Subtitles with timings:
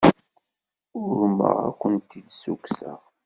[0.99, 3.01] Urmeɣ ad kent-id-ssukkseɣ.